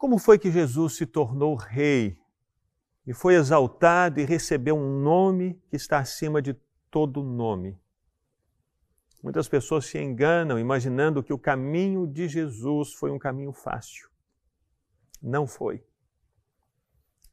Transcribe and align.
Como 0.00 0.16
foi 0.16 0.38
que 0.38 0.50
Jesus 0.50 0.94
se 0.94 1.04
tornou 1.04 1.54
rei 1.54 2.18
e 3.06 3.12
foi 3.12 3.34
exaltado 3.34 4.18
e 4.18 4.24
recebeu 4.24 4.74
um 4.74 5.02
nome 5.02 5.62
que 5.68 5.76
está 5.76 5.98
acima 5.98 6.40
de 6.40 6.54
todo 6.90 7.22
nome? 7.22 7.78
Muitas 9.22 9.46
pessoas 9.46 9.84
se 9.84 9.98
enganam 9.98 10.58
imaginando 10.58 11.22
que 11.22 11.34
o 11.34 11.38
caminho 11.38 12.06
de 12.06 12.26
Jesus 12.26 12.94
foi 12.94 13.10
um 13.10 13.18
caminho 13.18 13.52
fácil. 13.52 14.08
Não 15.20 15.46
foi. 15.46 15.84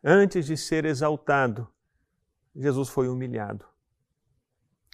Antes 0.04 0.45
de 0.45 0.57
ser 0.57 0.84
exaltado, 0.84 1.73
Jesus 2.54 2.89
foi 2.89 3.07
humilhado. 3.07 3.65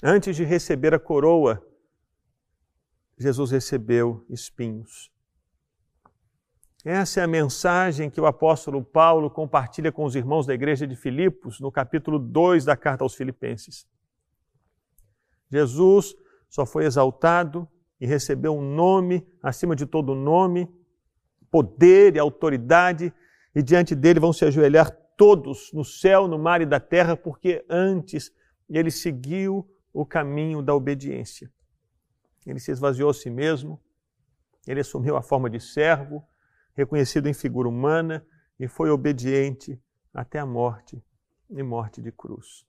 Antes 0.04 0.36
de 0.36 0.44
receber 0.44 0.94
a 0.94 1.00
coroa, 1.00 1.68
Jesus 3.18 3.50
recebeu 3.50 4.24
espinhos. 4.30 5.13
Essa 6.84 7.22
é 7.22 7.24
a 7.24 7.28
mensagem 7.28 8.10
que 8.10 8.20
o 8.20 8.26
apóstolo 8.26 8.84
Paulo 8.84 9.30
compartilha 9.30 9.90
com 9.90 10.04
os 10.04 10.16
irmãos 10.16 10.46
da 10.46 10.54
igreja 10.54 10.86
de 10.86 10.98
Filipos, 10.98 11.62
no 11.62 11.72
capítulo 11.72 12.20
2 12.20 12.66
da 12.66 12.76
carta 12.76 13.06
aos 13.06 13.16
Filipenses. 13.16 13.88
Jesus 15.50 16.14
só 16.50 16.66
foi 16.66 16.84
exaltado 16.84 17.66
e 18.02 18.06
recebeu 18.06 18.54
um 18.54 18.62
nome 18.62 19.26
acima 19.42 19.78
de 19.78 19.86
todo 19.86 20.14
nome, 20.14 20.70
poder 21.50 22.18
e 22.18 22.20
autoridade, 22.20 23.14
e 23.56 23.64
diante 23.64 23.96
dele 23.96 24.20
vão 24.20 24.34
se 24.34 24.44
ajoelhar 24.44 24.92
todos 25.16 25.72
no 25.72 25.86
céu, 25.86 26.28
no 26.28 26.38
mar 26.38 26.62
e 26.62 26.66
da 26.66 26.82
terra, 26.82 27.16
porque 27.16 27.64
antes 27.70 28.30
ele 28.70 28.92
seguiu 28.92 29.66
o 29.94 30.06
caminho 30.06 30.62
da 30.62 30.76
obediência. 30.76 31.50
Ele 32.46 32.60
se 32.60 32.72
esvaziou 32.72 33.10
a 33.10 33.14
si 33.14 33.30
mesmo, 33.30 33.82
ele 34.68 34.82
assumiu 34.82 35.16
a 35.16 35.22
forma 35.22 35.50
de 35.50 35.62
servo, 35.62 36.28
reconhecido 36.74 37.28
em 37.28 37.34
figura 37.34 37.68
humana, 37.68 38.26
e 38.60 38.68
foi 38.68 38.90
obediente 38.90 39.82
até 40.14 40.40
a 40.40 40.46
morte 40.46 41.04
e 41.50 41.62
morte 41.64 42.02
de 42.02 42.12
cruz. 42.12 42.66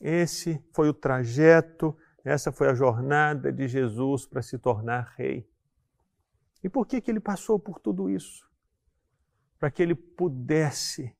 Esse 0.00 0.62
foi 0.72 0.88
o 0.88 0.94
trajeto, 0.94 1.96
essa 2.24 2.50
foi 2.50 2.68
a 2.68 2.74
jornada 2.74 3.52
de 3.52 3.68
Jesus 3.68 4.26
para 4.26 4.42
se 4.42 4.58
tornar 4.58 5.14
rei. 5.16 5.48
E 6.62 6.68
por 6.68 6.86
que, 6.86 7.00
que 7.00 7.10
ele 7.10 7.20
passou 7.20 7.58
por 7.58 7.78
tudo 7.78 8.08
isso? 8.08 8.48
Para 9.58 9.70
que 9.70 9.82
ele 9.82 9.94
pudesse 9.94 11.14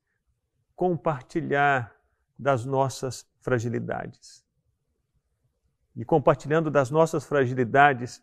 compartilhar 0.74 1.94
das 2.38 2.64
nossas 2.64 3.28
fragilidades 3.40 4.44
e 5.96 6.04
compartilhando 6.04 6.70
das 6.70 6.90
nossas 6.90 7.24
fragilidades, 7.24 8.22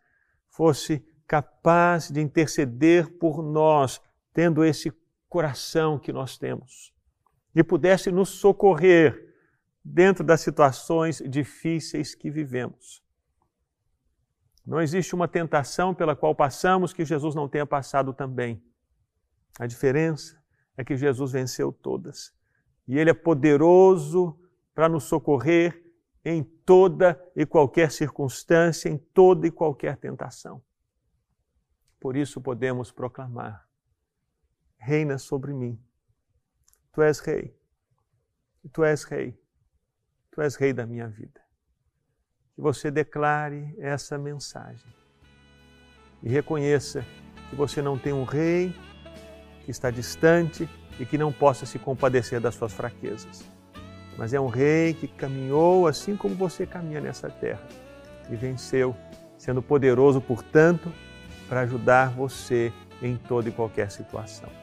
fosse 0.50 1.06
capaz 1.32 2.12
de 2.12 2.20
interceder 2.20 3.10
por 3.18 3.42
nós, 3.42 4.02
tendo 4.34 4.66
esse 4.66 4.92
coração 5.30 5.98
que 5.98 6.12
nós 6.12 6.38
temos, 6.38 6.94
e 7.56 7.64
pudesse 7.64 8.12
nos 8.12 8.28
socorrer 8.28 9.34
dentro 9.82 10.26
das 10.26 10.42
situações 10.42 11.24
difíceis 11.26 12.14
que 12.14 12.30
vivemos. 12.30 13.02
Não 14.66 14.82
existe 14.82 15.16
uma 15.16 15.26
tentação 15.26 15.96
pela 15.96 16.18
qual 16.18 16.36
passamos 16.36 16.92
que 16.92 17.06
Jesus 17.06 17.34
não 17.34 17.48
tenha 17.48 17.66
passado 17.66 18.12
também. 18.14 18.62
A 19.58 19.66
diferença 19.66 20.38
é 20.76 20.84
que 20.84 20.98
Jesus 20.98 21.32
venceu 21.32 21.72
todas. 21.72 22.34
E 22.86 23.00
Ele 23.00 23.10
é 23.10 23.14
poderoso 23.14 24.38
para 24.76 24.90
nos 24.90 25.06
socorrer 25.06 25.82
em 26.26 26.44
toda 26.44 27.18
e 27.34 27.46
qualquer 27.46 27.90
circunstância, 27.90 28.90
em 28.90 28.98
toda 28.98 29.48
e 29.48 29.52
qualquer 29.52 29.96
tentação. 29.96 30.62
Por 32.02 32.18
isso 32.18 32.42
podemos 32.42 32.92
proclamar: 32.92 33.66
Reina 34.78 35.18
sobre 35.18 35.54
mim. 35.54 35.82
Tu 36.92 37.02
és 37.02 37.20
rei. 37.20 37.58
Tu 38.74 38.84
és 38.84 39.04
rei. 39.06 39.40
Tu 40.32 40.42
és 40.42 40.56
rei 40.58 40.74
da 40.74 40.86
minha 40.86 41.08
vida. 41.08 41.40
Que 42.54 42.62
você 42.62 42.92
declare 42.92 43.74
essa 43.80 44.18
mensagem 44.18 44.94
e 46.22 46.28
reconheça 46.28 47.06
que 47.50 47.56
você 47.56 47.82
não 47.82 47.98
tem 47.98 48.12
um 48.12 48.26
rei 48.26 48.76
que 49.64 49.72
está 49.72 49.90
distante 49.90 50.68
e 51.00 51.06
que 51.06 51.18
não 51.18 51.32
possa 51.32 51.66
se 51.66 51.80
compadecer 51.80 52.42
das 52.42 52.56
suas 52.56 52.74
fraquezas 52.74 53.50
mas 54.18 54.34
é 54.34 54.40
um 54.40 54.48
rei 54.48 54.94
que 54.94 55.08
caminhou 55.08 55.88
assim 55.88 56.16
como 56.16 56.36
você 56.36 56.66
caminha 56.66 57.02
nessa 57.02 57.30
terra 57.30 57.68
e 58.30 58.36
venceu, 58.36 58.96
sendo 59.38 59.62
poderoso, 59.62 60.22
portanto, 60.22 60.94
para 61.52 61.64
ajudar 61.64 62.12
você 62.12 62.72
em 63.02 63.18
toda 63.18 63.50
e 63.50 63.52
qualquer 63.52 63.92
situação. 63.92 64.61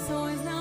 So 0.00 0.06
soy's 0.06 0.42
not 0.44 0.59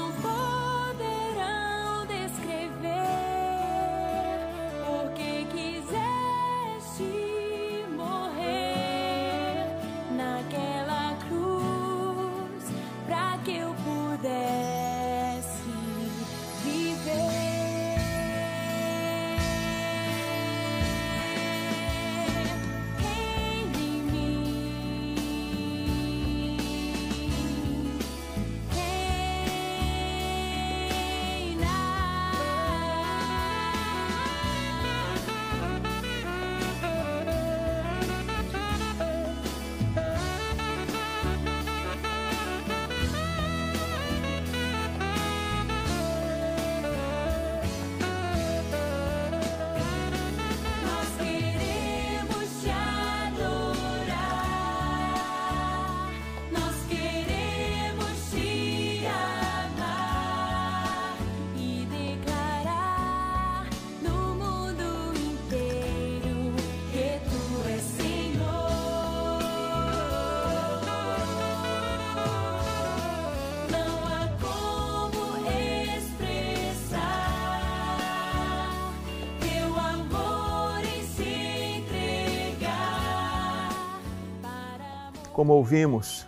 Como 85.40 85.54
ouvimos, 85.54 86.28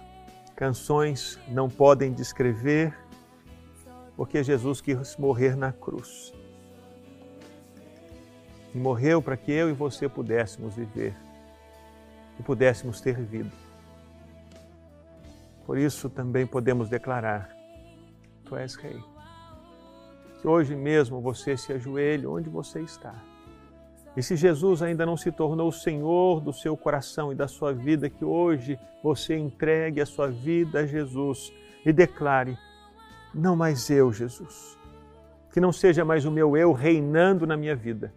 canções 0.56 1.38
não 1.50 1.70
podem 1.70 2.14
descrever 2.14 2.98
porque 4.16 4.42
Jesus 4.42 4.80
quis 4.80 5.18
morrer 5.18 5.54
na 5.54 5.74
cruz. 5.74 6.34
E 8.74 8.78
morreu 8.78 9.22
para 9.22 9.36
que 9.36 9.52
eu 9.52 9.70
e 9.70 9.74
você 9.74 10.08
pudéssemos 10.08 10.76
viver 10.76 11.14
e 12.40 12.44
pudéssemos 12.44 13.02
ter 13.02 13.22
vida. 13.22 13.52
Por 15.66 15.78
isso 15.78 16.10
também 16.10 16.48
podemos 16.48 16.88
declarar: 16.88 17.54
Tu 18.46 18.56
és 18.56 18.76
Rei. 18.76 19.04
Que 20.40 20.48
hoje 20.48 20.74
mesmo 20.74 21.20
você 21.20 21.58
se 21.58 21.74
ajoelhe 21.74 22.26
onde 22.26 22.50
você 22.50 22.80
está. 22.80 23.14
E 24.16 24.22
se 24.22 24.36
Jesus 24.36 24.82
ainda 24.82 25.06
não 25.06 25.16
se 25.16 25.32
tornou 25.32 25.70
o 25.70 25.74
Senhor 25.74 26.42
do 26.42 26.52
seu 26.52 26.76
coração 26.76 27.32
e 27.32 27.36
da 27.36 27.48
sua 27.48 27.74
vida, 27.74 28.10
que 28.10 28.26
hoje 28.26 28.78
você 29.02 29.38
entregue 29.38 30.02
a 30.02 30.06
sua 30.06 30.30
vida 30.30 30.82
a 30.82 30.86
Jesus 30.86 31.52
e 31.86 31.94
declare: 31.94 32.58
Não 33.34 33.56
mais 33.56 33.90
eu, 33.90 34.12
Jesus. 34.12 34.78
Que 35.54 35.60
não 35.60 35.72
seja 35.72 36.04
mais 36.04 36.26
o 36.26 36.32
meu 36.32 36.56
eu 36.58 36.72
reinando 36.74 37.46
na 37.46 37.56
minha 37.56 37.76
vida, 37.76 38.14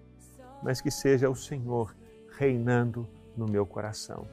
mas 0.63 0.81
que 0.81 0.91
seja 0.91 1.31
o 1.31 1.35
Senhor 1.35 1.95
reinando 2.37 3.09
no 3.37 3.47
meu 3.47 3.65
coração. 3.65 4.27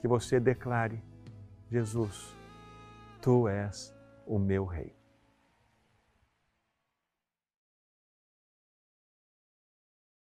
Que 0.00 0.06
você 0.06 0.38
declare: 0.38 1.02
Jesus, 1.70 2.32
tu 3.20 3.48
és 3.48 3.92
o 4.24 4.38
meu 4.38 4.64
Rei. 4.64 4.94